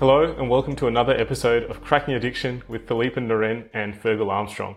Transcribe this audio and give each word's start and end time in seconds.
Hello, 0.00 0.22
and 0.24 0.48
welcome 0.48 0.74
to 0.76 0.86
another 0.86 1.12
episode 1.12 1.64
of 1.64 1.82
Cracking 1.82 2.14
Addiction 2.14 2.62
with 2.66 2.88
Philippe 2.88 3.20
Naren 3.20 3.68
and 3.74 3.92
Fergal 3.92 4.30
Armstrong. 4.30 4.76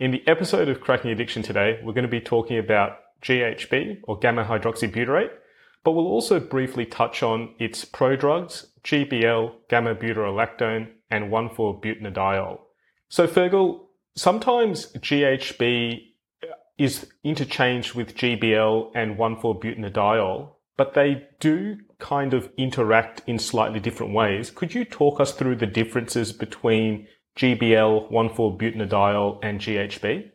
In 0.00 0.10
the 0.10 0.26
episode 0.26 0.68
of 0.68 0.80
Cracking 0.80 1.12
Addiction 1.12 1.44
today, 1.44 1.78
we're 1.84 1.92
going 1.92 2.02
to 2.02 2.08
be 2.08 2.20
talking 2.20 2.58
about 2.58 2.96
GHB, 3.22 4.00
or 4.02 4.18
gamma 4.18 4.42
hydroxybutyrate, 4.44 5.30
but 5.84 5.92
we'll 5.92 6.08
also 6.08 6.40
briefly 6.40 6.84
touch 6.84 7.22
on 7.22 7.54
its 7.60 7.84
prodrugs, 7.84 8.66
GBL, 8.82 9.52
gamma 9.68 9.94
butyrolactone, 9.94 10.88
and 11.12 11.30
1,4-butanediol. 11.30 12.58
So, 13.08 13.28
Fergal, 13.28 13.82
sometimes 14.16 14.86
GHB 14.94 16.08
is 16.76 17.06
interchanged 17.22 17.94
with 17.94 18.16
GBL 18.16 18.90
and 18.96 19.16
1,4-butanediol, 19.16 20.54
but 20.80 20.94
they 20.94 21.28
do 21.40 21.76
kind 21.98 22.32
of 22.32 22.48
interact 22.56 23.20
in 23.26 23.38
slightly 23.38 23.78
different 23.78 24.14
ways. 24.14 24.50
Could 24.50 24.72
you 24.72 24.86
talk 24.86 25.20
us 25.20 25.30
through 25.30 25.56
the 25.56 25.66
differences 25.66 26.32
between 26.32 27.06
GBL, 27.36 28.10
1,4-butanediol, 28.10 29.40
and 29.42 29.60
GHB? 29.60 30.30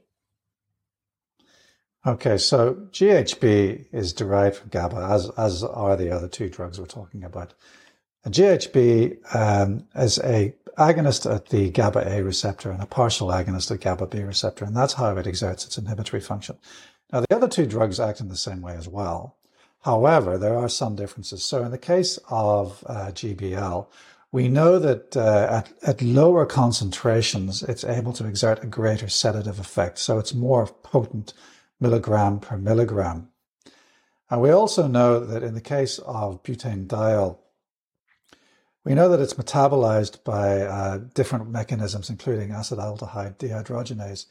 Okay, 2.06 2.38
so 2.38 2.76
GHB 2.92 3.88
is 3.92 4.14
derived 4.14 4.58
from 4.58 4.70
GABA, 4.70 4.98
as, 4.98 5.32
as 5.36 5.64
are 5.64 5.98
the 5.98 6.12
other 6.12 6.28
two 6.28 6.48
drugs 6.48 6.80
we're 6.80 6.86
talking 6.86 7.24
about. 7.24 7.56
And 8.24 8.32
GHB 8.32 9.36
um, 9.36 9.88
is 9.96 10.20
a 10.20 10.54
agonist 10.78 11.26
at 11.26 11.50
the 11.50 11.72
GABA 11.72 12.08
A 12.08 12.24
receptor 12.24 12.70
and 12.70 12.84
a 12.84 12.86
partial 12.86 13.30
agonist 13.30 13.72
at 13.72 13.82
GABA 13.82 14.06
B 14.06 14.22
receptor, 14.22 14.64
and 14.64 14.78
that's 14.78 14.94
how 14.94 15.18
it 15.18 15.26
exerts 15.26 15.66
its 15.66 15.80
inhibitory 15.80 16.22
function. 16.22 16.60
Now, 17.12 17.22
the 17.22 17.36
other 17.36 17.48
two 17.48 17.66
drugs 17.66 18.00
act 18.00 18.20
in 18.20 18.28
the 18.28 18.36
same 18.36 18.62
way 18.62 18.76
as 18.76 18.88
well. 18.88 19.38
However, 19.86 20.40
there 20.40 20.58
are 20.58 20.68
some 20.68 20.96
differences. 20.96 21.46
So, 21.46 21.64
in 21.64 21.70
the 21.70 21.78
case 21.78 22.18
of 22.28 22.84
uh, 22.88 23.12
GBL, 23.12 23.86
we 24.32 24.48
know 24.48 24.80
that 24.80 25.16
uh, 25.16 25.48
at, 25.64 25.74
at 25.84 26.02
lower 26.02 26.48
concentrations, 26.48 27.62
it's 27.62 27.84
able 27.84 28.12
to 28.14 28.26
exert 28.26 28.64
a 28.64 28.68
greater 28.68 29.08
sedative 29.08 29.60
effect. 29.60 30.00
So, 30.00 30.18
it's 30.18 30.34
more 30.34 30.66
potent 30.66 31.34
milligram 31.80 32.40
per 32.40 32.58
milligram. 32.58 33.30
And 34.32 34.42
we 34.42 34.50
also 34.50 34.88
know 34.88 35.20
that 35.20 35.44
in 35.44 35.54
the 35.54 35.62
case 35.62 36.00
of 36.00 36.42
butane 36.42 36.88
butanediol, 36.88 37.38
we 38.84 38.96
know 38.96 39.08
that 39.10 39.20
it's 39.20 39.36
metabolized 39.36 40.24
by 40.24 40.62
uh, 40.62 40.98
different 41.14 41.52
mechanisms, 41.52 42.10
including 42.10 42.50
acetaldehyde 42.50 43.38
dehydrogenase. 43.38 44.26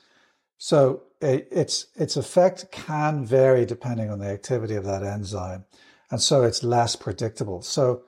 So 0.59 1.03
it, 1.21 1.49
its 1.51 1.87
its 1.97 2.17
effect 2.17 2.71
can 2.71 3.25
vary 3.25 3.67
depending 3.67 4.11
on 4.11 4.19
the 4.19 4.29
activity 4.29 4.75
of 4.75 4.85
that 4.85 5.03
enzyme, 5.03 5.65
and 6.11 6.21
so 6.21 6.43
it's 6.43 6.63
less 6.63 6.97
predictable. 6.97 7.63
So 7.63 8.05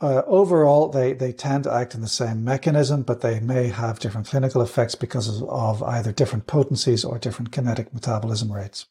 uh, 0.00 0.22
overall, 0.26 0.88
they 0.88 1.12
they 1.12 1.32
tend 1.32 1.64
to 1.64 1.72
act 1.72 1.94
in 1.94 2.00
the 2.00 2.08
same 2.08 2.44
mechanism, 2.44 3.02
but 3.02 3.20
they 3.20 3.40
may 3.40 3.68
have 3.68 3.98
different 3.98 4.28
clinical 4.28 4.62
effects 4.62 4.94
because 4.94 5.42
of 5.42 5.82
either 5.82 6.12
different 6.12 6.46
potencies 6.46 7.04
or 7.04 7.18
different 7.18 7.52
kinetic 7.52 7.92
metabolism 7.92 8.52
rates. 8.52 8.86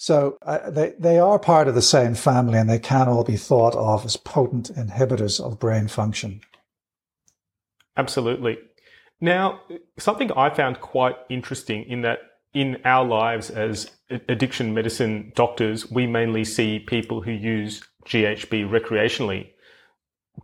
So 0.00 0.38
uh, 0.42 0.70
they, 0.70 0.94
they 0.96 1.18
are 1.18 1.40
part 1.40 1.66
of 1.66 1.74
the 1.74 1.82
same 1.82 2.14
family 2.14 2.56
and 2.56 2.70
they 2.70 2.78
can 2.78 3.08
all 3.08 3.24
be 3.24 3.36
thought 3.36 3.74
of 3.74 4.04
as 4.04 4.16
potent 4.16 4.72
inhibitors 4.76 5.44
of 5.44 5.58
brain 5.58 5.88
function. 5.88 6.40
Absolutely. 7.96 8.58
Now, 9.20 9.60
something 9.98 10.30
I 10.32 10.50
found 10.50 10.80
quite 10.80 11.16
interesting 11.28 11.84
in 11.84 12.02
that 12.02 12.18
in 12.54 12.78
our 12.84 13.04
lives 13.04 13.50
as 13.50 13.90
addiction 14.28 14.74
medicine 14.74 15.32
doctors, 15.34 15.90
we 15.90 16.06
mainly 16.06 16.44
see 16.44 16.78
people 16.78 17.20
who 17.20 17.32
use 17.32 17.82
GHB 18.06 18.68
recreationally. 18.68 19.48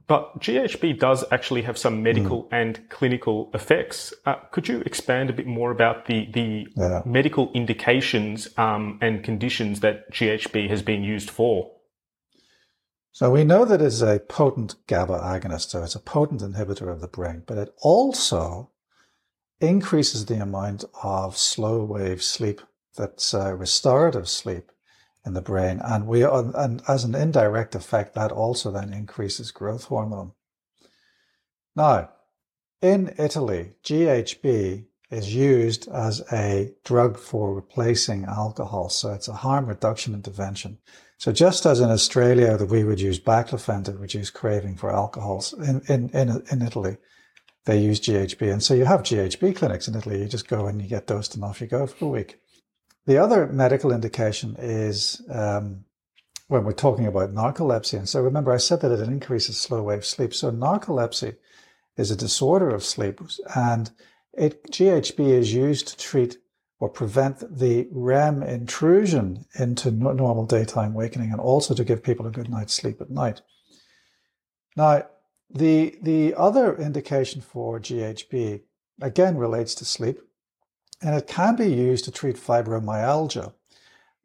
But 0.06 0.41
GHB 0.41 0.98
does 0.98 1.25
actually 1.30 1.62
have 1.62 1.78
some 1.78 2.02
medical 2.02 2.45
mm. 2.45 2.48
and 2.52 2.89
clinical 2.91 3.51
effects. 3.55 4.13
Uh, 4.27 4.34
could 4.51 4.68
you 4.68 4.80
expand 4.80 5.30
a 5.30 5.33
bit 5.33 5.46
more 5.46 5.70
about 5.70 6.07
the 6.07 6.29
the 6.33 6.67
yeah. 6.77 7.02
medical 7.05 7.52
indications 7.55 8.48
um, 8.58 8.98
and 9.01 9.23
conditions 9.23 9.80
that 9.80 10.11
GHB 10.13 10.68
has 10.68 10.83
been 10.83 11.05
used 11.05 11.30
for? 11.30 11.70
So 13.14 13.30
we 13.30 13.45
know 13.45 13.64
that 13.64 13.80
it's 13.80 14.01
a 14.01 14.19
potent 14.19 14.75
GABA 14.89 15.20
agonist, 15.20 15.70
so 15.70 15.85
it's 15.85 15.95
a 15.95 16.01
potent 16.01 16.41
inhibitor 16.41 16.91
of 16.91 17.01
the 17.01 17.07
brain, 17.07 17.45
but 17.47 17.58
it 17.58 17.73
also 17.80 18.73
increases 19.61 20.27
the 20.27 20.42
amount 20.42 20.85
of 21.01 21.39
slow 21.39 21.85
wave 21.85 22.25
sleep 22.25 22.61
that's 22.97 23.33
uh, 23.33 23.55
restorative 23.55 24.29
sleep 24.29 24.73
in 25.25 25.35
the 25.35 25.41
brain. 25.41 25.80
And 25.80 26.08
we 26.08 26.25
and 26.25 26.83
as 26.89 27.05
an 27.05 27.14
indirect 27.14 27.77
effect, 27.77 28.17
that 28.17 28.33
also 28.33 28.73
then 28.73 28.92
increases 28.92 29.52
growth 29.52 29.85
hormone. 29.85 30.33
Now, 31.77 32.11
in 32.83 33.14
Italy, 33.17 33.75
GHB 33.85 34.86
is 35.13 35.33
used 35.33 35.86
as 35.86 36.20
a 36.33 36.75
drug 36.83 37.17
for 37.17 37.55
replacing 37.55 38.25
alcohol. 38.25 38.89
So 38.89 39.13
it's 39.13 39.29
a 39.29 39.35
harm 39.35 39.67
reduction 39.67 40.14
intervention. 40.14 40.79
So 41.24 41.33
just 41.33 41.64
as 41.64 41.80
in 41.80 41.90
Australia 41.90 42.58
that 42.58 42.68
we 42.68 42.85
would 42.85 43.01
use 43.01 43.18
baclofen 43.18 43.83
to 43.86 43.92
reduce 43.92 44.29
craving 44.29 44.77
for 44.77 44.95
alcohols, 44.95 45.55
in, 45.55 45.80
in, 45.89 46.11
in, 46.11 46.42
in 46.52 46.61
Italy, 46.61 46.98
they 47.64 47.80
use 47.80 47.98
GHB. 47.98 48.52
And 48.52 48.62
so 48.62 48.74
you 48.74 48.85
have 48.85 49.05
GHB 49.05 49.57
clinics 49.57 49.89
in 49.89 49.95
Italy. 49.95 50.20
You 50.20 50.29
just 50.29 50.48
go 50.48 50.67
and 50.67 50.83
you 50.83 50.86
get 50.86 51.07
dosed 51.07 51.34
and 51.34 51.42
off 51.42 51.63
you 51.63 51.67
go 51.67 51.86
for 51.86 52.05
a 52.05 52.08
week. 52.08 52.40
The 53.07 53.17
other 53.17 53.46
medical 53.46 53.90
indication 53.90 54.55
is 54.58 55.23
um, 55.30 55.86
when 56.48 56.64
we're 56.64 56.73
talking 56.73 57.07
about 57.07 57.33
narcolepsy. 57.33 57.96
And 57.96 58.07
so 58.07 58.20
remember, 58.20 58.52
I 58.52 58.58
said 58.58 58.83
that 58.83 58.92
it 58.92 59.08
increases 59.08 59.58
slow 59.58 59.83
wave 59.83 60.05
sleep. 60.05 60.34
So 60.34 60.52
narcolepsy 60.52 61.36
is 61.96 62.11
a 62.11 62.17
disorder 62.17 62.68
of 62.68 62.84
sleep, 62.84 63.23
and 63.57 63.90
it, 64.34 64.70
GHB 64.70 65.27
is 65.27 65.55
used 65.55 65.89
to 65.89 65.96
treat 65.96 66.36
or 66.84 66.90
prevent 66.90 67.58
the 67.58 67.89
REM 67.92 68.42
intrusion 68.42 69.46
into 69.58 69.90
normal 69.90 70.45
daytime 70.45 70.92
wakening, 70.92 71.33
and 71.33 71.40
also 71.40 71.72
to 71.72 71.83
give 71.83 72.02
people 72.02 72.27
a 72.27 72.30
good 72.30 72.50
night's 72.50 72.74
sleep 72.74 73.00
at 73.00 73.08
night. 73.08 73.40
Now, 74.77 75.06
the 75.48 75.96
the 76.02 76.34
other 76.34 76.77
indication 76.77 77.40
for 77.40 77.80
GHB 77.80 78.61
again 79.00 79.39
relates 79.39 79.74
to 79.77 79.86
sleep 79.86 80.18
and 81.00 81.14
it 81.14 81.27
can 81.27 81.56
be 81.56 81.72
used 81.72 82.05
to 82.05 82.11
treat 82.11 82.36
fibromyalgia 82.36 83.55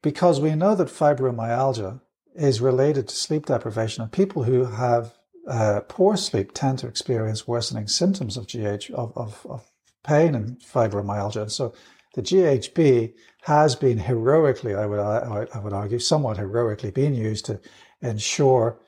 because 0.01 0.41
we 0.41 0.53
know 0.53 0.75
that 0.75 0.89
fibromyalgia 0.89 2.01
is 2.35 2.59
related 2.59 3.07
to 3.07 3.15
sleep 3.15 3.45
deprivation, 3.45 4.03
and 4.03 4.11
people 4.11 4.43
who 4.43 4.65
have 4.65 5.13
uh, 5.47 5.79
poor 5.87 6.17
sleep 6.17 6.51
tend 6.53 6.79
to 6.79 6.87
experience 6.87 7.47
worsening 7.47 7.87
symptoms 7.87 8.35
of 8.35 8.47
GH 8.47 8.91
of, 8.91 9.13
of, 9.15 9.47
of 9.49 9.71
pain 10.03 10.35
and 10.35 10.59
fibromyalgia. 10.59 11.49
So 11.49 11.73
the 12.15 12.21
GHB 12.21 13.13
has 13.43 13.75
been 13.75 13.97
heroically, 13.97 14.75
I 14.75 14.85
would 14.85 14.99
I 14.99 15.59
would 15.59 15.73
argue, 15.73 15.99
somewhat 15.99 16.37
heroically 16.37 16.91
being 16.91 17.13
used 17.13 17.45
to 17.45 17.59
ensure 18.01 18.79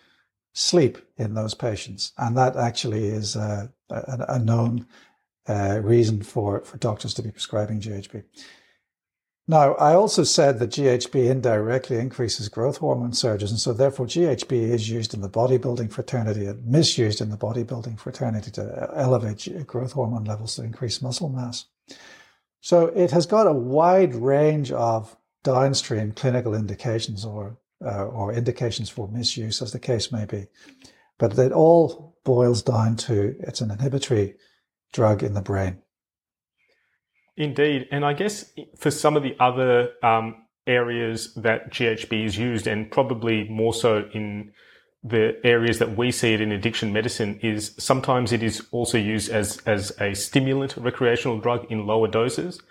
sleep 0.53 0.97
in 1.17 1.33
those 1.33 1.53
patients, 1.53 2.13
and 2.17 2.35
that 2.37 2.55
actually 2.55 3.05
is 3.05 3.35
a, 3.35 3.71
a, 3.89 4.25
a 4.29 4.39
known 4.39 4.85
uh, 5.47 5.79
reason 5.81 6.21
for, 6.21 6.61
for 6.61 6.77
doctors 6.77 7.13
to 7.15 7.21
be 7.21 7.31
prescribing 7.31 7.79
GHB. 7.79 8.23
Now, 9.47 9.73
I 9.75 9.95
also 9.95 10.23
said 10.23 10.59
that 10.59 10.69
GHB 10.69 11.29
indirectly 11.29 11.97
increases 11.97 12.47
growth 12.47 12.77
hormone 12.77 13.13
surges, 13.13 13.49
and 13.51 13.59
so 13.59 13.73
therefore 13.73 14.05
GHB 14.05 14.51
is 14.51 14.89
used 14.89 15.13
in 15.13 15.21
the 15.21 15.29
bodybuilding 15.29 15.91
fraternity 15.91 16.45
and 16.45 16.65
misused 16.65 17.21
in 17.21 17.29
the 17.29 17.37
bodybuilding 17.37 17.99
fraternity 17.99 18.51
to 18.51 18.91
elevate 18.95 19.67
growth 19.67 19.93
hormone 19.93 20.25
levels 20.25 20.55
to 20.55 20.63
increase 20.63 21.01
muscle 21.01 21.29
mass. 21.29 21.65
So 22.61 22.87
it 22.87 23.11
has 23.11 23.25
got 23.25 23.47
a 23.47 23.53
wide 23.53 24.13
range 24.13 24.71
of 24.71 25.17
downstream 25.43 26.11
clinical 26.11 26.53
indications 26.53 27.25
or 27.25 27.57
uh, 27.83 28.05
or 28.05 28.31
indications 28.31 28.89
for 28.89 29.07
misuse, 29.07 29.59
as 29.59 29.71
the 29.71 29.79
case 29.79 30.11
may 30.11 30.25
be, 30.25 30.45
but 31.17 31.37
it 31.39 31.51
all 31.51 32.15
boils 32.23 32.61
down 32.61 32.95
to 32.95 33.35
it's 33.39 33.59
an 33.59 33.71
inhibitory 33.71 34.35
drug 34.93 35.23
in 35.23 35.33
the 35.33 35.41
brain. 35.41 35.79
Indeed. 37.35 37.87
And 37.91 38.05
I 38.05 38.13
guess 38.13 38.53
for 38.77 38.91
some 38.91 39.17
of 39.17 39.23
the 39.23 39.35
other 39.39 39.93
um, 40.03 40.45
areas 40.67 41.33
that 41.33 41.71
GHB 41.71 42.25
is 42.25 42.37
used, 42.37 42.67
and 42.67 42.91
probably 42.91 43.49
more 43.49 43.73
so 43.73 44.07
in 44.13 44.51
the 45.03 45.39
areas 45.43 45.79
that 45.79 45.97
we 45.97 46.11
see 46.11 46.33
it 46.33 46.41
in 46.41 46.51
addiction 46.51 46.93
medicine, 46.93 47.39
is 47.41 47.73
sometimes 47.77 48.31
it 48.31 48.43
is 48.43 48.61
also 48.71 48.97
used 48.97 49.31
as, 49.31 49.59
as 49.65 49.91
a 49.99 50.13
stimulant 50.13 50.77
recreational 50.77 51.39
drug 51.39 51.65
in 51.71 51.87
lower 51.87 52.07
doses, 52.07 52.61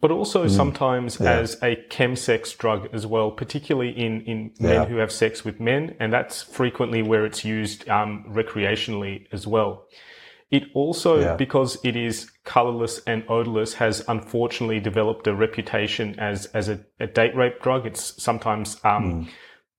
but 0.00 0.10
also 0.10 0.44
mm. 0.44 0.50
sometimes 0.50 1.18
yeah. 1.18 1.38
as 1.38 1.54
a 1.62 1.76
chemsex 1.90 2.56
drug 2.56 2.88
as 2.92 3.06
well, 3.06 3.30
particularly 3.30 3.90
in, 3.90 4.20
in 4.22 4.52
yeah. 4.58 4.68
men 4.68 4.88
who 4.88 4.96
have 4.96 5.10
sex 5.10 5.44
with 5.44 5.60
men. 5.60 5.96
And 5.98 6.12
that's 6.12 6.42
frequently 6.42 7.02
where 7.02 7.24
it's 7.24 7.44
used 7.44 7.88
um, 7.88 8.24
recreationally 8.28 9.26
as 9.32 9.46
well. 9.46 9.86
It 10.50 10.64
also, 10.72 11.20
yeah. 11.20 11.36
because 11.36 11.78
it 11.84 11.94
is 11.94 12.30
colorless 12.44 13.00
and 13.06 13.22
odorless, 13.28 13.74
has 13.74 14.02
unfortunately 14.08 14.80
developed 14.80 15.26
a 15.26 15.34
reputation 15.34 16.18
as 16.18 16.46
as 16.46 16.70
a, 16.70 16.80
a 17.00 17.06
date 17.06 17.36
rape 17.36 17.60
drug. 17.60 17.84
It's 17.84 18.22
sometimes 18.22 18.80
um, 18.82 19.26
mm. 19.26 19.28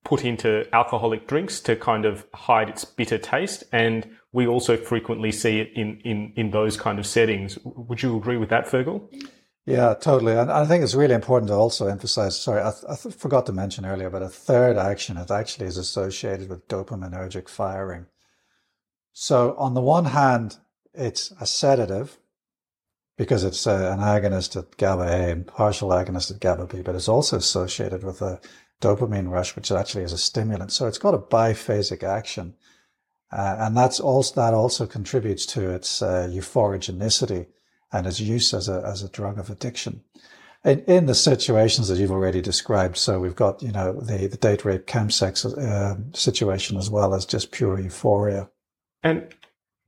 Put 0.04 0.24
into 0.24 0.66
alcoholic 0.72 1.26
drinks 1.26 1.60
to 1.60 1.76
kind 1.76 2.04
of 2.04 2.26
hide 2.34 2.68
its 2.68 2.84
bitter 2.84 3.18
taste. 3.18 3.64
And 3.72 4.08
we 4.32 4.46
also 4.46 4.76
frequently 4.76 5.32
see 5.32 5.60
it 5.60 5.70
in, 5.74 6.00
in, 6.04 6.32
in 6.36 6.50
those 6.50 6.76
kind 6.76 6.98
of 6.98 7.06
settings. 7.06 7.58
Would 7.64 8.02
you 8.02 8.16
agree 8.16 8.36
with 8.36 8.48
that, 8.48 8.66
Fergal? 8.66 9.08
Yeah, 9.66 9.94
totally. 9.94 10.32
And 10.32 10.50
I 10.50 10.64
think 10.64 10.82
it's 10.82 10.94
really 10.94 11.14
important 11.14 11.48
to 11.48 11.54
also 11.54 11.86
emphasize, 11.86 12.40
sorry, 12.40 12.62
I, 12.62 12.72
I 12.88 12.96
forgot 12.96 13.46
to 13.46 13.52
mention 13.52 13.84
earlier, 13.84 14.10
but 14.10 14.22
a 14.22 14.28
third 14.28 14.76
action, 14.76 15.16
it 15.16 15.30
actually 15.30 15.66
is 15.66 15.76
associated 15.76 16.48
with 16.48 16.66
dopaminergic 16.66 17.48
firing. 17.48 18.06
So 19.12 19.54
on 19.58 19.74
the 19.74 19.80
one 19.80 20.06
hand, 20.06 20.56
it's 20.94 21.32
a 21.40 21.46
sedative 21.46 22.18
because 23.16 23.44
it's 23.44 23.66
uh, 23.66 23.94
an 23.96 24.00
agonist 24.00 24.56
at 24.56 24.76
GABA 24.78 25.02
A 25.02 25.30
and 25.30 25.46
partial 25.46 25.90
agonist 25.90 26.30
at 26.30 26.40
GABA 26.40 26.66
B, 26.66 26.82
but 26.82 26.94
it's 26.94 27.08
also 27.08 27.36
associated 27.36 28.02
with 28.02 28.22
a 28.22 28.40
dopamine 28.80 29.30
rush, 29.30 29.54
which 29.56 29.70
actually 29.70 30.04
is 30.04 30.12
a 30.12 30.18
stimulant. 30.18 30.72
So 30.72 30.86
it's 30.86 30.98
got 30.98 31.14
a 31.14 31.18
biphasic 31.18 32.02
action. 32.02 32.54
Uh, 33.32 33.56
and 33.60 33.76
that's 33.76 34.00
also, 34.00 34.34
that 34.34 34.54
also 34.54 34.86
contributes 34.86 35.46
to 35.46 35.70
its 35.70 36.02
uh, 36.02 36.28
euphorogenicity 36.30 37.46
and 37.92 38.06
its 38.06 38.20
use 38.20 38.52
as 38.54 38.68
a, 38.68 38.82
as 38.84 39.02
a 39.02 39.08
drug 39.08 39.38
of 39.38 39.50
addiction. 39.50 40.02
In, 40.64 40.80
in 40.84 41.06
the 41.06 41.14
situations 41.14 41.88
that 41.88 41.98
you've 41.98 42.10
already 42.10 42.42
described, 42.42 42.96
so 42.96 43.18
we've 43.18 43.36
got, 43.36 43.62
you 43.62 43.72
know, 43.72 43.92
the, 43.92 44.26
the 44.26 44.36
date 44.36 44.64
rape 44.64 44.86
chemsex 44.86 45.46
uh, 45.46 45.96
situation 46.12 46.76
as 46.76 46.90
well 46.90 47.14
as 47.14 47.24
just 47.24 47.50
pure 47.50 47.80
euphoria. 47.80 48.50
And 49.02 49.34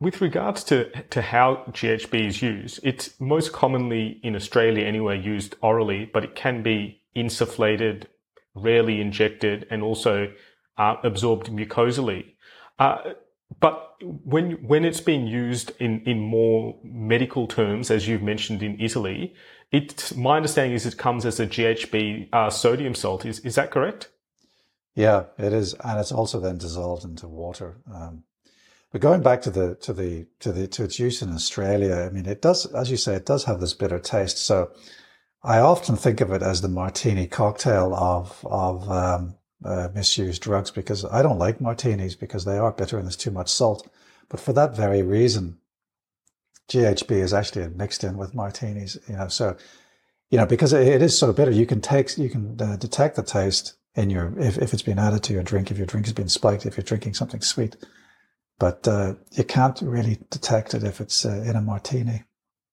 with 0.01 0.21
regards 0.21 0.65
to, 0.65 0.91
to 1.11 1.21
how 1.21 1.65
GHB 1.71 2.27
is 2.27 2.43
used, 2.43 2.81
it's 2.83 3.21
most 3.21 3.53
commonly 3.53 4.19
in 4.23 4.35
Australia 4.35 4.87
anyway 4.87 5.21
used 5.21 5.57
orally, 5.61 6.11
but 6.13 6.25
it 6.25 6.35
can 6.35 6.63
be 6.63 7.03
insufflated 7.15 8.05
rarely 8.55 9.01
injected, 9.01 9.67
and 9.71 9.83
also 9.83 10.33
uh, 10.79 10.97
absorbed 11.03 11.49
mucosally. 11.49 12.35
Uh, 12.79 13.13
but 13.61 13.95
when 14.01 14.53
when 14.67 14.85
it's 14.85 15.01
being 15.01 15.27
used 15.27 15.73
in, 15.79 16.01
in 16.07 16.21
more 16.21 16.79
medical 16.83 17.47
terms, 17.47 17.91
as 17.91 18.09
you've 18.09 18.23
mentioned 18.23 18.63
in 18.63 18.81
Italy, 18.81 19.35
it 19.71 20.13
my 20.17 20.37
understanding 20.37 20.75
is 20.75 20.87
it 20.87 20.97
comes 20.97 21.27
as 21.27 21.41
a 21.41 21.47
GHB 21.47 22.29
uh, 22.33 22.51
sodium 22.51 22.95
salt. 22.95 23.25
Is 23.25 23.41
is 23.41 23.55
that 23.57 23.71
correct? 23.71 24.09
Yeah, 24.95 25.25
it 25.39 25.53
is, 25.53 25.75
and 25.85 25.99
it's 25.99 26.13
also 26.13 26.39
then 26.39 26.59
dissolved 26.59 27.05
into 27.05 27.27
water. 27.27 27.79
Um, 27.93 28.25
but 28.93 29.01
going 29.01 29.23
back 29.23 29.41
to 29.43 29.51
the 29.51 29.75
to 29.77 29.93
the 29.93 30.27
to 30.41 30.53
the 30.53 30.67
to 30.69 30.85
its 30.85 30.99
use 30.99 31.23
in 31.23 31.33
Australia, 31.33 31.95
I 31.95 32.11
mean, 32.11 32.27
it 32.27 32.43
does, 32.43 32.67
as 32.75 32.91
you 32.91 32.99
say, 32.99 33.15
it 33.15 33.27
does 33.27 33.45
have 33.45 33.61
this 33.61 33.73
bitter 33.73 33.99
taste. 33.99 34.39
So 34.39 34.71
I 35.45 35.59
often 35.59 35.97
think 35.97 36.21
of 36.21 36.31
it 36.31 36.43
as 36.43 36.61
the 36.61 36.69
martini 36.69 37.27
cocktail 37.27 37.95
of 37.95 38.47
of 38.49 38.89
um, 38.89 39.35
uh, 39.65 39.89
misused 39.95 40.43
drugs 40.43 40.71
because 40.71 41.05
I 41.05 41.23
don't 41.23 41.39
like 41.39 41.61
martinis 41.61 42.15
because 42.15 42.45
they 42.45 42.59
are 42.59 42.73
bitter 42.73 42.97
and 42.97 43.07
there's 43.07 43.17
too 43.17 43.31
much 43.31 43.49
salt. 43.49 43.89
But 44.29 44.41
for 44.41 44.53
that 44.53 44.77
very 44.77 45.03
reason, 45.03 45.59
GHB 46.69 47.11
is 47.11 47.35
actually 47.35 47.69
mixed 47.69 48.05
in 48.05 48.17
with 48.17 48.35
martinis. 48.35 48.99
You 49.09 49.17
know, 49.17 49.29
so 49.29 49.57
you 50.31 50.39
know 50.39 50.47
because 50.47 50.73
it 50.73 51.03
is 51.03 51.19
so 51.19 51.33
bitter, 51.33 51.51
you 51.51 51.67
can 51.67 51.81
take 51.81 52.17
you 52.17 52.31
can 52.31 52.61
uh, 52.61 52.77
detect 52.77 53.17
the 53.17 53.23
taste 53.23 53.75
in 53.97 54.11
your 54.11 54.39
if, 54.39 54.59
if 54.59 54.73
it's 54.73 54.83
been 54.83 54.99
added 54.99 55.25
to 55.25 55.33
your 55.33 55.43
drink, 55.43 55.71
if 55.71 55.77
your 55.77 55.87
drink 55.87 56.07
has 56.07 56.15
been 56.15 56.29
spiked, 56.29 56.67
if 56.67 56.77
you're 56.77 56.85
drinking 56.85 57.15
something 57.15 57.41
sweet. 57.41 57.77
But 58.61 58.87
uh, 58.87 59.15
you 59.33 59.43
can't 59.43 59.81
really 59.83 60.19
detect 60.31 60.73
it 60.75 60.85
if 60.85 61.01
it's 61.01 61.27
uh, 61.27 61.43
in 61.45 61.57
a 61.57 61.61
martini. 61.61 62.23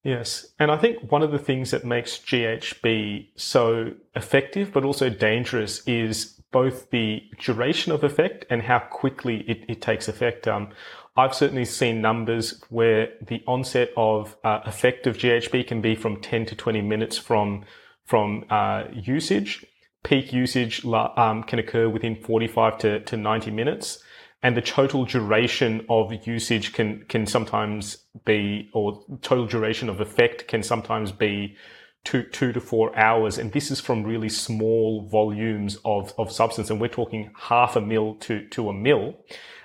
Yes. 0.04 0.54
And 0.60 0.72
I 0.72 0.78
think 0.78 1.12
one 1.12 1.22
of 1.24 1.32
the 1.32 1.40
things 1.40 1.72
that 1.72 1.84
makes 1.84 2.18
GHB 2.20 3.28
so 3.36 3.94
effective 4.16 4.72
but 4.72 4.86
also 4.86 5.10
dangerous 5.10 5.86
is 5.86 6.40
both 6.52 6.90
the 6.90 7.22
duration 7.38 7.92
of 7.92 8.04
effect 8.04 8.46
and 8.50 8.64
how 8.64 8.80
quickly 8.80 9.42
it, 9.48 9.66
it 9.68 9.82
takes 9.82 10.08
effect. 10.08 10.48
Um, 10.48 10.70
I've 11.18 11.36
certainly 11.36 11.66
seen 11.66 12.02
numbers 12.02 12.64
where 12.70 13.10
the 13.22 13.44
onset 13.46 13.92
of 13.98 14.38
uh, 14.44 14.62
effective 14.66 15.18
GHB 15.18 15.68
can 15.68 15.82
be 15.82 15.96
from 15.96 16.22
10 16.22 16.46
to 16.48 16.56
20 16.56 16.82
minutes 16.82 17.18
from 17.18 17.66
from 18.06 18.46
uh, 18.50 18.86
usage. 18.92 19.64
Peak 20.04 20.32
usage 20.32 20.86
um, 20.86 21.44
can 21.44 21.60
occur 21.60 21.90
within 21.90 22.16
45 22.16 22.78
to, 22.80 23.00
to 23.02 23.18
90 23.18 23.52
minutes. 23.52 24.04
And 24.42 24.56
the 24.56 24.62
total 24.62 25.04
duration 25.04 25.86
of 25.90 26.14
usage 26.26 26.72
can 26.72 27.04
can 27.10 27.26
sometimes 27.26 28.06
be 28.24 28.70
or 28.74 29.04
total 29.22 29.46
duration 29.46 29.90
of 29.90 30.00
effect 30.00 30.48
can 30.48 30.64
sometimes 30.64 31.12
be 31.12 31.58
two 32.06 32.24
two 32.24 32.54
to 32.54 32.62
four 32.62 32.98
hours. 32.98 33.38
And 33.38 33.52
this 33.52 33.70
is 33.70 33.82
from 33.82 34.04
really 34.04 34.30
small 34.30 35.10
volumes 35.10 35.78
of 35.84 36.14
of 36.18 36.32
substance. 36.32 36.70
And 36.70 36.80
we're 36.80 36.88
talking 36.88 37.32
half 37.38 37.76
a 37.76 37.82
mil 37.82 38.16
to 38.22 38.48
to 38.48 38.70
a 38.70 38.74
mil. 38.74 39.16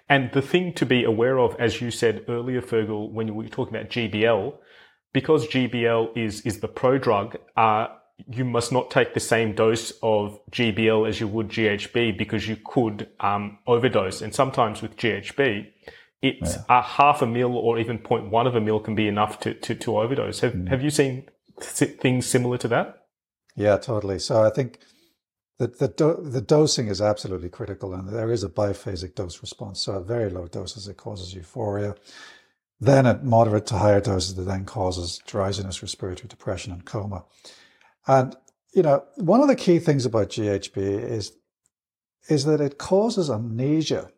And 0.09 0.33
the 0.33 0.43
thing 0.43 0.73
to 0.75 0.85
be 0.85 1.05
aware 1.05 1.39
of 1.39 1.55
as 1.61 1.81
you 1.81 1.93
said 1.93 2.25
earlier 2.29 2.61
fergal 2.61 3.13
when 3.13 3.29
you 3.29 3.35
were 3.35 3.49
talking 3.49 3.75
about 3.75 3.91
gbl 3.91 4.55
because 5.13 5.47
gbl 5.49 6.15
is 6.17 6.43
is 6.43 6.61
the 6.61 6.69
prodrug 6.69 7.37
uh 7.57 7.87
you 8.31 8.45
must 8.45 8.73
not 8.73 8.91
take 8.91 9.15
the 9.15 9.21
same 9.21 9.55
dose 9.55 9.93
of 10.03 10.41
GBL 10.51 11.09
as 11.09 11.21
you 11.21 11.29
would 11.29 11.49
GHB 11.49 12.17
because 12.17 12.49
you 12.49 12.57
could 12.57 13.09
um, 13.21 13.59
overdose. 13.67 14.23
And 14.23 14.35
sometimes 14.35 14.83
with 14.83 14.97
GHB, 14.97 15.67
it's 16.23 16.57
yeah. 16.57 16.63
a 16.69 16.83
half 16.83 17.23
a 17.23 17.27
mil 17.27 17.57
or 17.57 17.79
even 17.79 17.99
0.1 17.99 18.47
of 18.47 18.55
a 18.55 18.61
mil 18.61 18.81
can 18.81 18.95
be 18.95 19.09
enough 19.09 19.41
to, 19.41 19.55
to, 19.55 19.75
to 19.75 19.99
overdose. 19.99 20.41
Have, 20.41 20.55
mm. 20.55 20.69
have 20.69 20.83
you 20.83 20.91
seen 20.91 21.29
things 21.61 22.27
similar 22.27 22.57
to 22.59 22.69
that? 22.69 23.07
Yeah, 23.57 23.77
totally. 23.77 24.19
So 24.19 24.43
I 24.43 24.51
think 24.51 24.79
the, 25.59 25.67
the, 25.69 25.89
do- 25.89 26.21
the 26.23 26.41
dosing 26.41 26.89
is 26.89 27.01
absolutely 27.01 27.49
critical 27.49 27.95
and 27.95 28.09
there 28.09 28.31
is 28.31 28.43
a 28.43 28.49
biphasic 28.49 29.15
dose 29.15 29.41
response. 29.43 29.81
So 29.81 29.97
at 29.97 30.07
very 30.07 30.31
low 30.31 30.47
doses, 30.47 30.89
it 30.89 30.97
causes 30.97 31.35
euphoria. 31.35 31.95
Then 32.81 33.07
at 33.07 33.25
moderate 33.25 33.67
to 33.67 33.79
higher 33.79 34.01
doses, 34.01 34.39
it 34.39 34.47
then 34.47 34.65
causes 34.65 35.21
drowsiness, 35.27 35.83
respiratory 35.83 36.29
depression, 36.29 36.73
and 36.73 36.85
coma. 36.85 37.25
And, 38.07 38.37
you 38.75 38.83
know, 38.83 39.05
one 39.17 39.41
of 39.41 39.49
the 39.49 39.57
key 39.57 39.79
things 39.79 40.05
about 40.05 40.31
GHB 40.31 40.77
is, 40.77 41.33
is 42.29 42.45
that 42.45 42.61
it 42.61 42.79
causes 42.79 43.31
amnesia. 43.31 44.11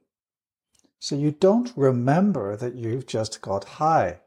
So 0.99 1.15
you 1.15 1.31
don't 1.31 1.73
remember 1.77 2.57
that 2.57 2.75
you've 2.75 3.07
just 3.07 3.41
got 3.41 3.65
high 3.65 4.21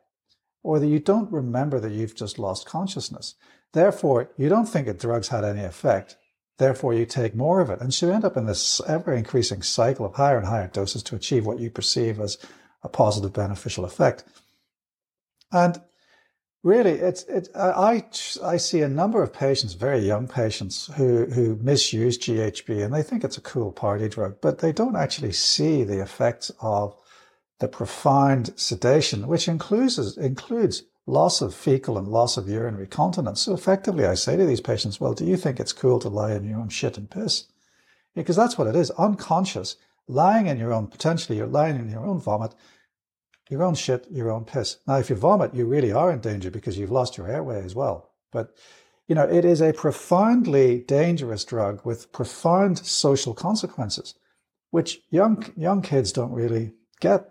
or 0.64 0.80
that 0.80 0.88
you 0.88 1.00
don't 1.00 1.32
remember 1.32 1.80
that 1.80 1.92
you've 1.92 2.16
just 2.16 2.38
lost 2.38 2.68
consciousness. 2.68 3.36
Therefore, 3.74 4.32
you 4.38 4.50
don't 4.50 4.66
think 4.66 4.88
that 4.88 5.00
drug's 5.00 5.30
had 5.30 5.44
any 5.44 5.64
effect. 5.64 6.18
Therefore, 6.58 6.94
you 6.94 7.06
take 7.06 7.36
more 7.36 7.62
of 7.62 7.70
it. 7.70 7.80
And 7.80 7.94
so 7.94 8.08
you 8.08 8.14
end 8.14 8.26
up 8.26 8.36
in 8.36 8.46
this 8.46 8.82
ever 8.88 9.14
increasing 9.14 9.62
cycle 9.62 10.06
of 10.06 10.16
higher 10.16 10.38
and 10.38 10.48
higher 10.48 10.68
doses 10.68 11.04
to 11.04 11.16
achieve 11.16 11.46
what 11.46 11.60
you 11.60 11.70
perceive 11.70 12.20
as 12.20 12.38
a 12.84 12.90
positive 12.90 13.34
beneficial 13.34 13.86
effect. 13.86 14.24
And 15.52 15.82
Really, 16.62 16.92
it's 16.92 17.24
it. 17.24 17.48
I 17.56 18.04
I 18.44 18.58
see 18.58 18.82
a 18.82 18.90
number 18.90 19.24
of 19.24 19.32
patients, 19.32 19.74
very 19.76 20.00
young 20.00 20.28
patients, 20.28 20.90
who 20.98 21.26
who 21.28 21.56
misuse 21.62 22.18
GHB 22.18 22.84
and 22.84 22.94
they 22.94 23.02
think 23.02 23.24
it's 23.24 23.38
a 23.38 23.42
cool 23.42 23.72
party 23.72 24.10
drug, 24.10 24.42
but 24.42 24.60
they 24.60 24.74
don't 24.74 24.98
actually 24.98 25.32
see 25.32 25.84
the 25.86 26.02
effects 26.02 26.52
of 26.60 26.98
the 27.60 27.70
profound 27.70 28.54
sedation, 28.58 29.28
which 29.28 29.48
includes 29.48 30.18
includes 30.18 30.84
loss 31.06 31.42
of 31.42 31.56
fecal 31.56 31.98
and 31.98 32.10
loss 32.10 32.36
of 32.36 32.50
urinary 32.50 32.88
continence. 32.88 33.42
So 33.42 33.54
effectively, 33.54 34.06
I 34.06 34.16
say 34.16 34.36
to 34.36 34.46
these 34.46 34.62
patients, 34.62 35.00
"Well, 35.00 35.14
do 35.14 35.26
you 35.26 35.38
think 35.38 35.60
it's 35.62 35.74
cool 35.74 36.00
to 36.00 36.10
lie 36.10 36.34
in 36.34 36.44
your 36.44 36.60
own 36.60 36.70
shit 36.70 36.98
and 36.98 37.10
piss?" 37.10 37.46
Because 38.16 38.36
that's 38.36 38.58
what 38.58 38.68
it 38.68 38.76
is, 38.76 38.92
unconscious, 38.92 39.78
lying 40.10 40.48
in 40.48 40.58
your 40.58 40.74
own 40.74 40.88
potentially 40.88 41.38
you're 41.38 41.48
lying 41.48 41.78
in 41.78 41.90
your 41.90 42.06
own 42.06 42.20
vomit 42.20 42.54
your 43.50 43.64
own 43.64 43.76
shit, 43.76 44.08
your 44.12 44.32
own 44.32 44.46
piss. 44.46 44.78
Now, 44.88 44.98
if 44.98 45.10
you 45.10 45.16
vomit, 45.16 45.54
you 45.54 45.66
really 45.66 45.92
are 45.92 46.12
in 46.12 46.20
danger 46.20 46.52
because 46.52 46.78
you've 46.78 46.92
lost 46.92 47.18
your 47.18 47.28
airway 47.28 47.64
as 47.64 47.76
well. 47.76 48.12
But, 48.32 48.56
you 49.08 49.16
know, 49.16 49.28
it 49.28 49.44
is 49.44 49.60
a 49.62 49.74
profoundly 49.74 50.80
dangerous 50.82 51.44
drug 51.44 51.84
with 51.84 52.12
profound 52.12 52.78
social 52.78 53.34
consequences, 53.34 54.14
which 54.70 55.02
young, 55.10 55.52
young 55.58 55.82
kids 55.82 56.12
don't 56.12 56.32
really 56.32 56.74
get. 57.02 57.28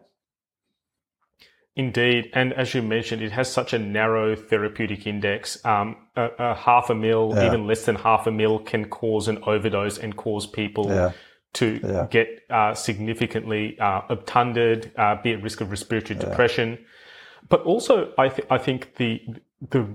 Indeed, 1.76 2.30
and 2.34 2.52
as 2.54 2.74
you 2.74 2.82
mentioned, 2.82 3.22
it 3.22 3.30
has 3.30 3.48
such 3.48 3.72
a 3.72 3.78
narrow 3.78 4.34
therapeutic 4.34 5.06
index. 5.06 5.64
Um, 5.64 5.96
a, 6.16 6.28
a, 6.36 6.54
half 6.56 6.90
a 6.90 6.94
mil, 6.96 7.32
yeah. 7.36 7.46
even 7.46 7.68
less 7.68 7.84
than 7.84 7.94
half 7.94 8.26
a 8.26 8.32
mil, 8.32 8.58
can 8.58 8.88
cause 8.88 9.28
an 9.28 9.38
overdose 9.46 9.96
and 9.96 10.16
cause 10.16 10.48
people 10.48 10.88
yeah 10.88 11.12
to 11.54 11.80
yeah. 11.82 12.06
get 12.10 12.44
uh, 12.50 12.74
significantly 12.74 13.78
uh, 13.80 14.02
obtunded, 14.08 14.92
uh, 14.96 15.20
be 15.22 15.32
at 15.32 15.42
risk 15.42 15.60
of 15.60 15.70
respiratory 15.70 16.18
yeah. 16.18 16.28
depression. 16.28 16.78
But 17.48 17.62
also, 17.62 18.12
I, 18.18 18.28
th- 18.28 18.46
I 18.50 18.58
think 18.58 18.96
the 18.96 19.22
the 19.70 19.88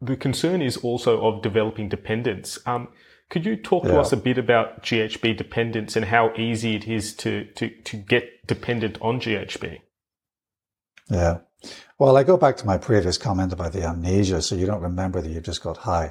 the 0.00 0.16
concern 0.16 0.62
is 0.62 0.76
also 0.78 1.20
of 1.20 1.42
developing 1.42 1.88
dependence. 1.88 2.58
Um, 2.66 2.88
could 3.28 3.46
you 3.46 3.56
talk 3.56 3.84
yeah. 3.84 3.92
to 3.92 4.00
us 4.00 4.12
a 4.12 4.16
bit 4.16 4.38
about 4.38 4.82
GHB 4.82 5.36
dependence 5.36 5.94
and 5.94 6.06
how 6.06 6.34
easy 6.36 6.74
it 6.74 6.88
is 6.88 7.14
to, 7.16 7.44
to, 7.54 7.68
to 7.68 7.96
get 7.96 8.46
dependent 8.46 8.98
on 9.00 9.20
GHB? 9.20 9.78
Yeah. 11.08 11.38
Well, 11.98 12.16
I 12.16 12.24
go 12.24 12.36
back 12.36 12.56
to 12.58 12.66
my 12.66 12.76
previous 12.76 13.18
comment 13.18 13.52
about 13.52 13.72
the 13.72 13.84
amnesia. 13.84 14.42
So 14.42 14.56
you 14.56 14.66
don't 14.66 14.82
remember 14.82 15.20
that 15.20 15.30
you've 15.30 15.44
just 15.44 15.62
got 15.62 15.76
high. 15.76 16.10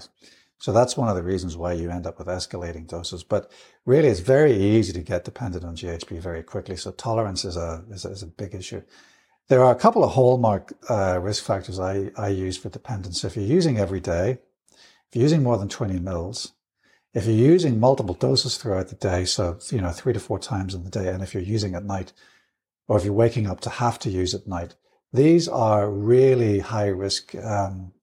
So 0.59 0.73
that's 0.73 0.97
one 0.97 1.07
of 1.07 1.15
the 1.15 1.23
reasons 1.23 1.55
why 1.55 1.73
you 1.73 1.89
end 1.89 2.05
up 2.05 2.19
with 2.19 2.27
escalating 2.27 2.85
doses. 2.85 3.23
But 3.23 3.49
really, 3.85 4.09
it's 4.09 4.19
very 4.19 4.53
easy 4.53 4.91
to 4.93 5.01
get 5.01 5.23
dependent 5.23 5.63
on 5.63 5.75
GHB 5.75 6.19
very 6.19 6.43
quickly. 6.43 6.75
So 6.75 6.91
tolerance 6.91 7.45
is 7.45 7.55
a 7.55 7.83
is 7.89 8.05
a, 8.05 8.09
is 8.09 8.23
a 8.23 8.27
big 8.27 8.53
issue. 8.53 8.81
There 9.47 9.63
are 9.63 9.71
a 9.71 9.79
couple 9.79 10.03
of 10.03 10.11
hallmark 10.11 10.73
uh, 10.89 11.19
risk 11.19 11.43
factors 11.43 11.79
I, 11.79 12.11
I 12.15 12.27
use 12.27 12.57
for 12.57 12.69
dependence. 12.69 13.23
If 13.23 13.35
you're 13.35 13.45
using 13.45 13.79
every 13.79 13.99
day, 13.99 14.37
if 14.71 15.15
you're 15.15 15.23
using 15.23 15.41
more 15.41 15.57
than 15.57 15.69
20 15.69 15.97
mils, 15.99 16.51
if 17.13 17.25
you're 17.25 17.33
using 17.33 17.79
multiple 17.79 18.13
doses 18.13 18.57
throughout 18.57 18.89
the 18.89 18.95
day, 18.95 19.25
so 19.25 19.57
you 19.71 19.81
know 19.81 19.91
three 19.91 20.13
to 20.13 20.19
four 20.19 20.39
times 20.39 20.75
in 20.75 20.83
the 20.83 20.91
day, 20.91 21.07
and 21.07 21.23
if 21.23 21.33
you're 21.33 21.41
using 21.41 21.73
at 21.73 21.85
night, 21.85 22.11
or 22.87 22.97
if 22.97 23.05
you're 23.05 23.13
waking 23.13 23.47
up 23.47 23.61
to 23.61 23.69
have 23.69 23.97
to 23.99 24.09
use 24.09 24.35
at 24.35 24.45
night, 24.47 24.75
these 25.13 25.47
are 25.47 25.89
really 25.89 26.59
high 26.59 26.87
risk 26.87 27.33
um, 27.35 27.93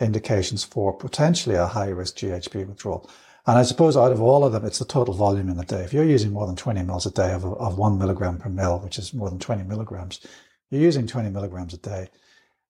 indications 0.00 0.64
for 0.64 0.92
potentially 0.92 1.56
a 1.56 1.66
high 1.66 1.88
risk 1.88 2.16
GHB 2.16 2.66
withdrawal. 2.66 3.08
And 3.46 3.56
I 3.56 3.62
suppose 3.62 3.96
out 3.96 4.12
of 4.12 4.20
all 4.20 4.44
of 4.44 4.52
them, 4.52 4.64
it's 4.64 4.80
the 4.80 4.84
total 4.84 5.14
volume 5.14 5.48
in 5.48 5.56
the 5.56 5.64
day. 5.64 5.82
If 5.82 5.92
you're 5.92 6.04
using 6.04 6.32
more 6.32 6.46
than 6.46 6.56
20 6.56 6.82
mils 6.82 7.06
a 7.06 7.12
day 7.12 7.32
of, 7.32 7.44
of 7.44 7.78
one 7.78 7.98
milligram 7.98 8.38
per 8.38 8.48
mil, 8.48 8.80
which 8.80 8.98
is 8.98 9.14
more 9.14 9.30
than 9.30 9.38
20 9.38 9.62
milligrams, 9.62 10.26
you're 10.70 10.82
using 10.82 11.06
20 11.06 11.30
milligrams 11.30 11.72
a 11.72 11.78
day. 11.78 12.08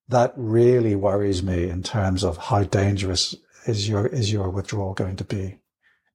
That 0.08 0.34
really 0.36 0.94
worries 0.94 1.42
me 1.42 1.68
in 1.68 1.82
terms 1.82 2.22
of 2.22 2.36
how 2.36 2.62
dangerous 2.64 3.34
is 3.66 3.88
your, 3.88 4.06
is 4.06 4.30
your 4.30 4.50
withdrawal 4.50 4.92
going 4.92 5.16
to 5.16 5.24
be. 5.24 5.58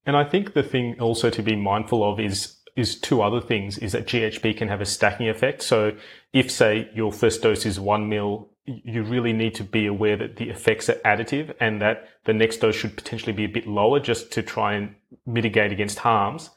And 0.06 0.16
I 0.16 0.24
think 0.24 0.54
the 0.54 0.64
thing 0.64 0.96
also 1.00 1.30
to 1.32 1.44
be 1.44 1.56
mindful 1.56 2.04
of 2.10 2.20
is 2.20 2.58
is 2.76 2.98
two 2.98 3.22
other 3.22 3.42
things 3.42 3.78
is 3.78 3.92
that 3.92 4.08
GHB 4.08 4.58
can 4.58 4.70
have 4.70 4.82
a 4.82 4.86
stacking 4.86 5.28
effect. 5.28 5.62
So 5.62 5.92
if 6.34 6.50
say 6.50 6.90
your 6.94 7.12
first 7.12 7.42
dose 7.42 7.66
is 7.66 7.80
one 7.80 8.08
mil 8.08 8.51
you 8.66 9.04
really 9.04 9.34
need 9.34 9.56
to 9.56 9.64
be 9.64 9.88
aware 9.88 10.16
that 10.16 10.36
the 10.36 10.50
effects 10.50 10.90
are 10.90 11.00
additive 11.06 11.54
and 11.60 11.82
that 11.82 12.08
the 12.26 12.34
next 12.34 12.58
dose 12.58 12.76
should 12.76 12.96
potentially 12.96 13.34
be 13.34 13.46
a 13.46 13.50
bit 13.50 13.68
lower 13.68 14.00
just 14.00 14.32
to 14.34 14.44
try 14.44 14.74
and 14.74 14.96
mitigate 15.26 15.72
against 15.72 16.00
harms. 16.00 16.52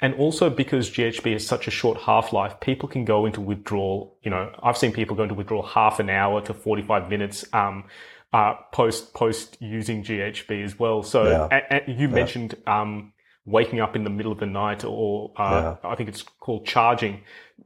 And 0.00 0.14
also 0.14 0.48
because 0.48 0.90
GHB 0.90 1.34
has 1.34 1.46
such 1.46 1.68
a 1.68 1.70
short 1.70 2.00
half-life, 2.00 2.58
people 2.60 2.88
can 2.88 3.04
go 3.04 3.26
into 3.26 3.40
withdrawal. 3.42 4.16
You 4.22 4.30
know, 4.30 4.50
I've 4.62 4.78
seen 4.78 4.92
people 4.92 5.14
go 5.14 5.24
into 5.24 5.34
withdrawal 5.34 5.62
half 5.62 6.00
an 6.00 6.08
hour 6.08 6.40
to 6.42 6.54
45 6.54 7.10
minutes, 7.10 7.44
um, 7.52 7.84
uh, 8.32 8.54
post, 8.72 9.12
post 9.12 9.58
using 9.60 10.02
GHB 10.02 10.64
as 10.64 10.78
well. 10.78 11.02
So 11.02 11.48
yeah. 11.50 11.80
you 11.86 12.06
yeah. 12.08 12.14
mentioned, 12.14 12.54
um, 12.66 13.12
waking 13.46 13.80
up 13.80 13.96
in 13.96 14.04
the 14.04 14.10
middle 14.10 14.32
of 14.32 14.38
the 14.38 14.46
night 14.46 14.84
or, 14.84 15.32
uh, 15.36 15.76
yeah. 15.82 15.88
I 15.90 15.94
think 15.94 16.08
it's 16.08 16.22
called 16.22 16.66
charging 16.66 17.22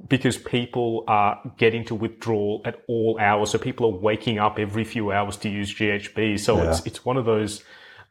because 0.08 0.36
people 0.36 1.04
are 1.08 1.40
getting 1.56 1.84
to 1.86 1.94
withdrawal 1.94 2.62
at 2.64 2.82
all 2.88 3.18
hours. 3.20 3.50
So 3.50 3.58
people 3.58 3.86
are 3.86 3.98
waking 3.98 4.38
up 4.38 4.58
every 4.58 4.84
few 4.84 5.12
hours 5.12 5.36
to 5.38 5.48
use 5.48 5.74
GHB. 5.74 6.40
So 6.40 6.56
yeah. 6.56 6.70
it's, 6.70 6.86
it's 6.86 7.04
one 7.04 7.16
of 7.16 7.24
those 7.24 7.62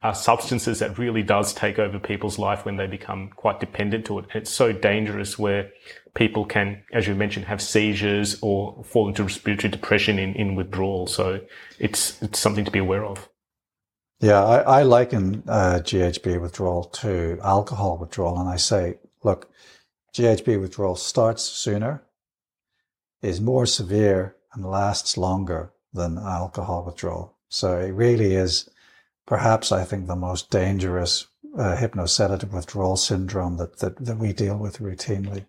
uh, 0.04 0.12
substances 0.14 0.80
that 0.80 0.98
really 0.98 1.24
does 1.24 1.54
take 1.54 1.80
over 1.80 1.98
people's 1.98 2.38
life 2.38 2.66
when 2.66 2.76
they 2.76 2.88
become 2.88 3.30
quite 3.30 3.60
dependent 3.60 4.06
to 4.06 4.20
it. 4.20 4.26
It's 4.34 4.52
so 4.52 4.74
dangerous 4.74 5.40
where 5.40 5.72
people 6.14 6.46
can, 6.46 6.84
as 6.92 7.08
you 7.08 7.16
mentioned, 7.16 7.46
have 7.46 7.62
seizures 7.62 8.38
or 8.42 8.84
fall 8.84 9.08
into 9.08 9.24
respiratory 9.24 9.72
depression 9.72 10.20
in, 10.20 10.36
in 10.36 10.56
withdrawal. 10.56 11.08
So 11.08 11.42
it's, 11.80 12.22
it's 12.22 12.40
something 12.40 12.66
to 12.66 12.72
be 12.72 12.80
aware 12.80 13.06
of. 13.06 13.30
Yeah, 14.24 14.42
I, 14.42 14.80
I 14.80 14.84
liken 14.84 15.44
uh, 15.50 15.82
GHB 15.84 16.40
withdrawal 16.40 16.86
to 16.86 17.38
alcohol 17.44 17.98
withdrawal. 17.98 18.40
And 18.40 18.48
I 18.48 18.56
say, 18.56 19.00
look, 19.22 19.52
GHB 20.14 20.62
withdrawal 20.62 20.96
starts 20.96 21.44
sooner, 21.44 22.02
is 23.22 23.42
more 23.42 23.66
severe, 23.66 24.38
and 24.54 24.66
lasts 24.66 25.18
longer 25.18 25.74
than 25.92 26.18
alcohol 26.18 26.86
withdrawal. 26.86 27.36
So 27.50 27.78
it 27.78 27.92
really 27.92 28.34
is 28.34 28.70
perhaps, 29.26 29.74
I 29.74 29.84
think, 29.84 30.08
the 30.08 30.16
most 30.16 30.50
dangerous 30.50 31.28
uh, 31.58 31.76
hypnosedative 31.76 32.54
withdrawal 32.54 32.96
syndrome 32.96 33.58
that, 33.58 33.80
that, 33.80 33.98
that 34.06 34.20
we 34.20 34.32
deal 34.32 34.56
with 34.56 34.78
routinely. 34.78 35.48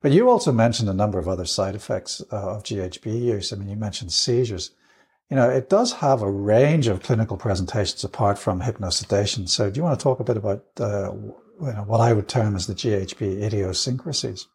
But 0.00 0.12
you 0.12 0.30
also 0.30 0.52
mentioned 0.52 0.88
a 0.88 0.94
number 0.94 1.18
of 1.18 1.28
other 1.28 1.44
side 1.44 1.74
effects 1.74 2.22
uh, 2.32 2.56
of 2.56 2.62
GHB 2.62 3.24
use. 3.24 3.52
I 3.52 3.56
mean, 3.56 3.68
you 3.68 3.76
mentioned 3.76 4.12
seizures. 4.12 4.70
You 5.30 5.36
know, 5.36 5.50
it 5.50 5.68
does 5.68 5.92
have 5.94 6.22
a 6.22 6.30
range 6.30 6.86
of 6.86 7.02
clinical 7.02 7.36
presentations 7.36 8.02
apart 8.02 8.38
from 8.38 8.62
hypnosedation. 8.62 9.48
So 9.48 9.70
do 9.70 9.78
you 9.78 9.84
want 9.84 9.98
to 9.98 10.02
talk 10.02 10.20
a 10.20 10.24
bit 10.24 10.38
about 10.38 10.64
uh, 10.80 11.12
you 11.60 11.72
know, 11.72 11.84
what 11.86 12.00
I 12.00 12.12
would 12.12 12.28
term 12.28 12.56
as 12.56 12.66
the 12.66 12.74
GHB 12.74 13.42
idiosyncrasies. 13.42 14.46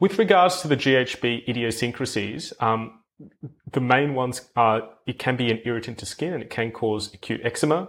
With 0.00 0.18
regards 0.18 0.62
to 0.62 0.68
the 0.68 0.76
GHB 0.76 1.48
idiosyncrasies, 1.48 2.52
um, 2.60 3.00
the 3.70 3.80
main 3.80 4.14
ones 4.14 4.40
are 4.56 4.82
it 5.06 5.18
can 5.18 5.36
be 5.36 5.50
an 5.50 5.60
irritant 5.64 5.98
to 5.98 6.06
skin 6.06 6.32
and 6.32 6.42
it 6.42 6.50
can 6.50 6.72
cause 6.72 7.12
acute 7.14 7.40
eczema. 7.44 7.88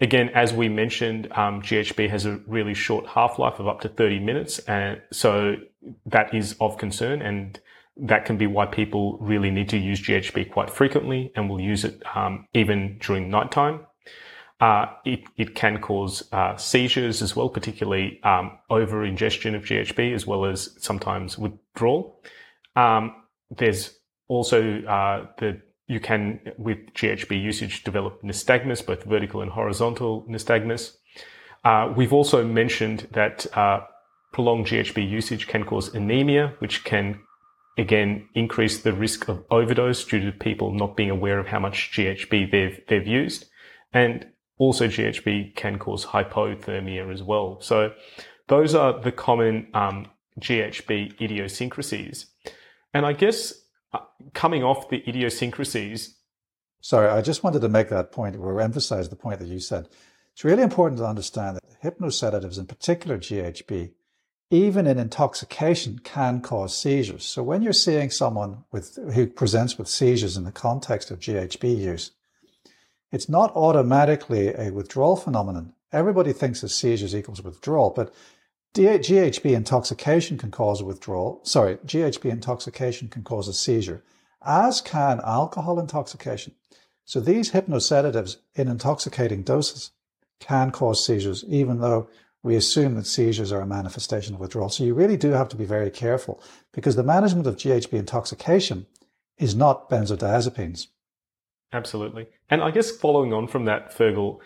Again, 0.00 0.28
as 0.34 0.52
we 0.52 0.68
mentioned, 0.68 1.28
um, 1.32 1.62
GHB 1.62 2.10
has 2.10 2.26
a 2.26 2.40
really 2.46 2.74
short 2.74 3.06
half-life 3.06 3.58
of 3.58 3.66
up 3.66 3.80
to 3.80 3.88
30 3.88 4.18
minutes. 4.18 4.58
And 4.60 5.00
so 5.10 5.56
that 6.04 6.34
is 6.34 6.54
of 6.60 6.76
concern 6.76 7.22
and 7.22 7.58
that 7.96 8.24
can 8.24 8.36
be 8.36 8.46
why 8.46 8.66
people 8.66 9.18
really 9.20 9.50
need 9.50 9.68
to 9.70 9.78
use 9.78 10.00
GHB 10.00 10.50
quite 10.50 10.70
frequently 10.70 11.32
and 11.34 11.48
will 11.48 11.60
use 11.60 11.84
it 11.84 12.02
um, 12.14 12.46
even 12.54 12.98
during 12.98 13.30
nighttime. 13.30 13.80
Uh, 14.60 14.86
it, 15.04 15.20
it 15.36 15.54
can 15.54 15.80
cause 15.80 16.26
uh, 16.32 16.56
seizures 16.56 17.20
as 17.20 17.36
well, 17.36 17.48
particularly 17.48 18.22
um, 18.22 18.58
over 18.70 19.04
ingestion 19.04 19.54
of 19.54 19.64
GHB, 19.64 20.14
as 20.14 20.26
well 20.26 20.46
as 20.46 20.74
sometimes 20.78 21.36
withdrawal. 21.36 22.20
Um, 22.74 23.14
there's 23.50 23.98
also 24.28 24.82
uh, 24.82 25.26
the 25.38 25.60
you 25.88 26.00
can 26.00 26.40
with 26.58 26.78
GHB 26.94 27.40
usage 27.40 27.84
develop 27.84 28.20
nystagmus, 28.22 28.84
both 28.84 29.04
vertical 29.04 29.40
and 29.40 29.50
horizontal 29.50 30.26
nystagmus. 30.28 30.96
Uh, 31.64 31.92
we've 31.96 32.12
also 32.12 32.44
mentioned 32.44 33.06
that 33.12 33.46
uh, 33.56 33.80
prolonged 34.32 34.66
GHB 34.66 35.08
usage 35.08 35.46
can 35.46 35.64
cause 35.64 35.94
anemia, 35.94 36.54
which 36.58 36.82
can 36.84 37.20
again 37.76 38.28
increase 38.34 38.82
the 38.82 38.92
risk 38.92 39.28
of 39.28 39.44
overdose 39.50 40.04
due 40.04 40.20
to 40.20 40.32
people 40.32 40.72
not 40.72 40.96
being 40.96 41.10
aware 41.10 41.38
of 41.38 41.46
how 41.46 41.58
much 41.58 41.92
GHB 41.92 42.50
they've 42.50 42.80
they've 42.88 43.06
used. 43.06 43.46
And 43.92 44.26
also, 44.58 44.86
GHB 44.86 45.54
can 45.54 45.78
cause 45.78 46.06
hypothermia 46.06 47.12
as 47.12 47.22
well. 47.22 47.60
So 47.60 47.92
those 48.48 48.74
are 48.74 48.98
the 48.98 49.12
common 49.12 49.68
um, 49.74 50.06
GHB 50.40 51.20
idiosyncrasies. 51.20 52.26
And 52.94 53.04
I 53.04 53.12
guess 53.12 53.52
uh, 53.92 54.00
coming 54.32 54.64
off 54.64 54.88
the 54.88 55.02
idiosyncrasies. 55.06 56.16
Sorry, 56.80 57.08
I 57.08 57.20
just 57.20 57.42
wanted 57.42 57.60
to 57.62 57.68
make 57.68 57.88
that 57.90 58.12
point 58.12 58.36
or 58.36 58.60
emphasize 58.60 59.08
the 59.08 59.16
point 59.16 59.40
that 59.40 59.48
you 59.48 59.58
said. 59.58 59.88
It's 60.32 60.44
really 60.44 60.62
important 60.62 60.98
to 60.98 61.06
understand 61.06 61.56
that 61.56 61.82
hypnosedatives, 61.82 62.58
in 62.58 62.66
particular 62.66 63.18
GHB, 63.18 63.92
even 64.50 64.86
in 64.86 64.98
intoxication 64.98 65.98
can 65.98 66.40
cause 66.40 66.76
seizures. 66.76 67.24
So 67.24 67.42
when 67.42 67.62
you're 67.62 67.72
seeing 67.72 68.10
someone 68.10 68.64
with, 68.70 68.96
who 69.14 69.26
presents 69.26 69.76
with 69.76 69.88
seizures 69.88 70.36
in 70.36 70.44
the 70.44 70.52
context 70.52 71.10
of 71.10 71.18
GHB 71.18 71.78
use, 71.78 72.12
it's 73.10 73.28
not 73.28 73.54
automatically 73.56 74.48
a 74.48 74.70
withdrawal 74.70 75.16
phenomenon. 75.16 75.72
Everybody 75.92 76.32
thinks 76.32 76.60
that 76.60 76.68
seizures 76.68 77.14
equals 77.14 77.42
withdrawal, 77.42 77.90
but 77.90 78.12
GHB 78.74 79.52
intoxication 79.52 80.36
can 80.36 80.50
cause 80.50 80.80
a 80.80 80.84
withdrawal. 80.84 81.40
Sorry, 81.42 81.76
GHB 81.76 82.30
intoxication 82.30 83.08
can 83.08 83.22
cause 83.22 83.48
a 83.48 83.54
seizure, 83.54 84.02
as 84.44 84.80
can 84.80 85.20
alcohol 85.24 85.80
intoxication. 85.80 86.54
So 87.04 87.20
these 87.20 87.52
hypnosedatives 87.52 88.36
in 88.54 88.68
intoxicating 88.68 89.42
doses 89.42 89.92
can 90.40 90.70
cause 90.70 91.04
seizures, 91.04 91.44
even 91.48 91.80
though 91.80 92.08
we 92.46 92.54
assume 92.54 92.94
that 92.94 93.06
seizures 93.06 93.50
are 93.50 93.60
a 93.60 93.66
manifestation 93.66 94.34
of 94.34 94.40
withdrawal. 94.40 94.68
So 94.68 94.84
you 94.84 94.94
really 94.94 95.16
do 95.16 95.32
have 95.32 95.48
to 95.48 95.56
be 95.56 95.64
very 95.64 95.90
careful 95.90 96.40
because 96.72 96.94
the 96.94 97.02
management 97.02 97.48
of 97.48 97.56
GHB 97.56 97.92
intoxication 97.94 98.86
is 99.36 99.56
not 99.56 99.90
benzodiazepines. 99.90 100.86
Absolutely. 101.72 102.28
And 102.48 102.62
I 102.62 102.70
guess 102.70 102.92
following 102.92 103.32
on 103.32 103.48
from 103.48 103.64
that, 103.64 103.92
Fergal, 103.92 104.38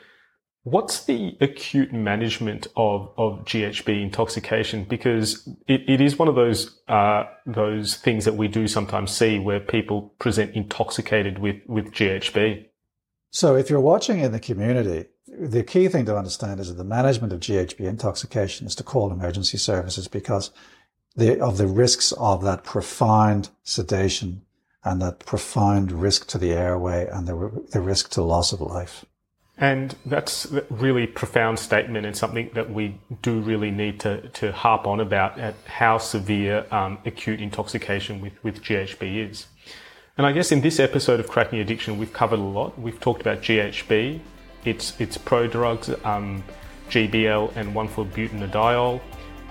what's 0.62 1.04
the 1.04 1.36
acute 1.42 1.92
management 1.92 2.68
of, 2.74 3.12
of 3.18 3.44
GHB 3.44 4.02
intoxication? 4.02 4.84
Because 4.84 5.46
it, 5.68 5.82
it 5.86 6.00
is 6.00 6.18
one 6.18 6.28
of 6.28 6.34
those, 6.34 6.80
uh, 6.88 7.24
those 7.44 7.96
things 7.96 8.24
that 8.24 8.34
we 8.34 8.48
do 8.48 8.66
sometimes 8.66 9.12
see 9.12 9.38
where 9.38 9.60
people 9.60 10.14
present 10.18 10.54
intoxicated 10.54 11.38
with, 11.38 11.56
with 11.66 11.92
GHB. 11.92 12.64
So 13.30 13.56
if 13.56 13.68
you're 13.68 13.78
watching 13.78 14.20
in 14.20 14.32
the 14.32 14.40
community, 14.40 15.04
the 15.38 15.62
key 15.62 15.88
thing 15.88 16.06
to 16.06 16.16
understand 16.16 16.60
is 16.60 16.68
that 16.68 16.76
the 16.76 16.84
management 16.84 17.32
of 17.32 17.40
GHB 17.40 17.80
intoxication 17.80 18.66
is 18.66 18.74
to 18.76 18.82
call 18.82 19.12
emergency 19.12 19.58
services 19.58 20.08
because 20.08 20.50
the, 21.16 21.40
of 21.40 21.58
the 21.58 21.66
risks 21.66 22.12
of 22.12 22.42
that 22.44 22.64
profound 22.64 23.50
sedation 23.62 24.42
and 24.84 25.00
that 25.02 25.20
profound 25.20 25.92
risk 25.92 26.26
to 26.28 26.38
the 26.38 26.52
airway 26.52 27.06
and 27.10 27.26
the, 27.26 27.66
the 27.72 27.80
risk 27.80 28.10
to 28.10 28.22
loss 28.22 28.52
of 28.52 28.60
life. 28.60 29.04
And 29.58 29.94
that's 30.06 30.50
a 30.50 30.64
really 30.70 31.06
profound 31.06 31.58
statement 31.58 32.06
and 32.06 32.16
something 32.16 32.50
that 32.54 32.70
we 32.70 32.98
do 33.20 33.40
really 33.40 33.70
need 33.70 34.00
to, 34.00 34.26
to 34.28 34.52
harp 34.52 34.86
on 34.86 35.00
about 35.00 35.38
at 35.38 35.54
how 35.66 35.98
severe 35.98 36.66
um, 36.70 36.98
acute 37.04 37.40
intoxication 37.40 38.22
with, 38.22 38.42
with 38.42 38.62
GHB 38.62 39.30
is. 39.30 39.46
And 40.16 40.26
I 40.26 40.32
guess 40.32 40.50
in 40.50 40.62
this 40.62 40.80
episode 40.80 41.20
of 41.20 41.28
Cracking 41.28 41.58
Addiction, 41.60 41.98
we've 41.98 42.12
covered 42.12 42.38
a 42.38 42.42
lot. 42.42 42.78
We've 42.78 42.98
talked 42.98 43.20
about 43.20 43.42
GHB, 43.42 44.20
its 44.64 44.98
its 45.00 45.16
prodrugs, 45.16 45.88
um, 46.04 46.42
GBL 46.88 47.54
and 47.56 47.74
1,4-butanediol, 47.74 49.00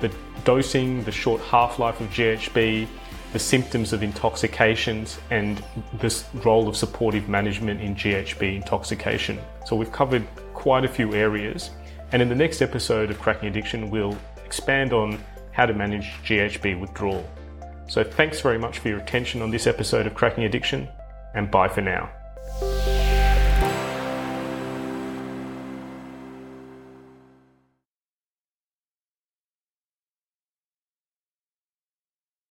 the 0.01 0.13
dosing, 0.43 1.03
the 1.03 1.11
short 1.11 1.41
half-life 1.41 1.99
of 2.01 2.07
GHB, 2.09 2.87
the 3.31 3.39
symptoms 3.39 3.93
of 3.93 4.03
intoxications, 4.03 5.19
and 5.29 5.63
this 5.93 6.25
role 6.45 6.67
of 6.67 6.75
supportive 6.75 7.29
management 7.29 7.81
in 7.81 7.95
GHB 7.95 8.55
intoxication. 8.55 9.39
So 9.65 9.75
we've 9.75 9.91
covered 9.91 10.27
quite 10.53 10.83
a 10.83 10.87
few 10.87 11.13
areas, 11.13 11.71
and 12.11 12.21
in 12.21 12.29
the 12.29 12.35
next 12.35 12.61
episode 12.61 13.11
of 13.11 13.19
Cracking 13.19 13.49
Addiction, 13.49 13.89
we'll 13.89 14.17
expand 14.45 14.93
on 14.93 15.23
how 15.51 15.65
to 15.65 15.73
manage 15.73 16.05
GHB 16.25 16.79
withdrawal. 16.79 17.27
So 17.87 18.03
thanks 18.03 18.39
very 18.41 18.57
much 18.57 18.79
for 18.79 18.89
your 18.89 18.99
attention 18.99 19.41
on 19.41 19.51
this 19.51 19.67
episode 19.67 20.07
of 20.07 20.13
Cracking 20.13 20.43
Addiction, 20.43 20.87
and 21.33 21.49
bye 21.51 21.67
for 21.67 21.81
now. 21.81 22.09